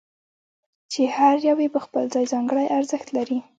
[0.91, 3.37] چې هر یو یې په خپل ځای ځانګړی ارزښت لري.